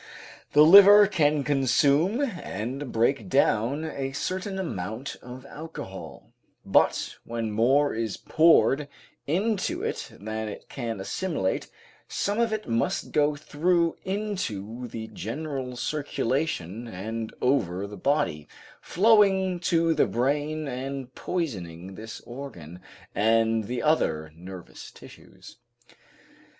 The 0.53 0.63
liver 0.65 1.05
can 1.05 1.43
consume 1.43 2.21
and 2.21 2.91
break 2.91 3.29
down 3.29 3.83
a 3.85 4.13
certain 4.13 4.57
amount 4.57 5.15
of 5.21 5.45
alcohol, 5.45 6.31
but 6.65 7.17
when 7.23 7.51
more 7.51 7.93
is 7.93 8.17
poured 8.17 8.87
into 9.27 9.83
it 9.83 10.09
than 10.19 10.49
it 10.49 10.67
can 10.69 10.99
assimilate, 10.99 11.69
some 12.07 12.39
of 12.39 12.51
it 12.51 12.67
must 12.67 13.11
go 13.11 13.35
through 13.35 13.95
into 14.03 14.87
the 14.87 15.05
general 15.09 15.75
circulation 15.75 16.87
and 16.87 17.31
over 17.39 17.85
the 17.85 17.95
body, 17.95 18.47
flowing 18.81 19.59
to 19.59 19.93
the 19.93 20.07
brain 20.07 20.67
and 20.67 21.13
poisoning 21.13 21.93
this 21.93 22.21
organ, 22.21 22.79
and 23.13 23.65
the 23.65 23.83
other 23.83 24.31
nervous 24.35 24.89
tissues. 24.89 25.57